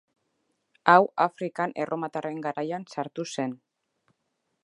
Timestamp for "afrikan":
1.25-1.75